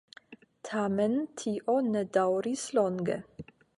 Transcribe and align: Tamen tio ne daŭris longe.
Tamen 0.69 1.13
tio 1.41 1.75
ne 1.91 2.01
daŭris 2.19 2.65
longe. 2.79 3.19